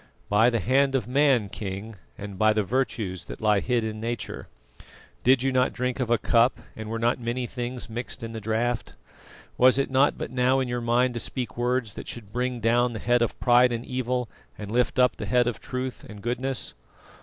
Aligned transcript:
"By 0.29 0.49
the 0.49 0.59
hand 0.59 0.95
of 0.95 1.07
man, 1.07 1.47
King, 1.47 1.93
and 2.17 2.39
by 2.39 2.53
the 2.53 2.63
virtues 2.63 3.25
that 3.25 3.39
lie 3.39 3.59
hid 3.59 3.83
in 3.83 4.01
Nature. 4.01 4.47
Did 5.23 5.43
you 5.43 5.51
not 5.51 5.73
drink 5.73 5.99
of 5.99 6.09
a 6.09 6.17
cup, 6.17 6.57
and 6.75 6.89
were 6.89 6.97
not 6.97 7.19
many 7.19 7.45
things 7.45 7.87
mixed 7.87 8.23
in 8.23 8.31
the 8.31 8.41
draught? 8.41 8.95
Was 9.59 9.77
it 9.77 9.91
not 9.91 10.17
but 10.17 10.31
now 10.31 10.59
in 10.59 10.67
your 10.67 10.81
mind 10.81 11.13
to 11.13 11.19
speak 11.19 11.55
words 11.55 11.93
that 11.93 12.07
should 12.07 12.33
bring 12.33 12.59
down 12.59 12.93
the 12.93 12.97
head 12.99 13.21
of 13.21 13.39
pride 13.39 13.71
and 13.71 13.85
evil, 13.85 14.27
and 14.57 14.71
lift 14.71 14.97
up 14.97 15.17
the 15.17 15.27
head 15.27 15.45
of 15.45 15.59
truth 15.61 16.03
and 16.09 16.23
goodness?" 16.23 16.73